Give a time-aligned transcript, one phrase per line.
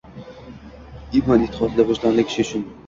[1.21, 2.69] imon-e’tiqodli, vijdonli kishi uchun